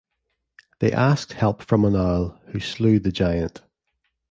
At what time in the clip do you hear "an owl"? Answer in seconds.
1.85-2.39